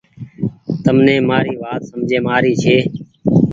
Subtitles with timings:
[0.83, 2.77] تم ني مآري وآت سمجهي مين آ ري ڇي۔